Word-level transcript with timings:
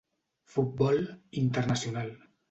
Futbol 0.53 1.03
Internacional. 1.43 2.11